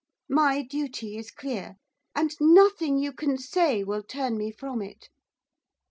My 0.31 0.63
duty 0.63 1.15
is 1.15 1.29
clear, 1.29 1.75
and 2.15 2.33
nothing 2.41 2.97
you 2.97 3.13
can 3.13 3.37
say 3.37 3.83
will 3.83 4.01
turn 4.01 4.35
me 4.35 4.49
from 4.51 4.81
it. 4.81 5.09